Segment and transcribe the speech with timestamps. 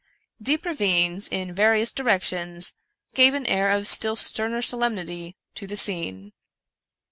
[0.41, 2.73] Deep ravines, in various directions,
[3.13, 6.33] gave an air of still sterner solemnity to the scene.